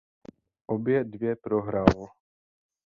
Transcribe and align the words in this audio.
Obě 0.65 1.03
dvě 1.03 1.35
prohrál. 1.35 2.11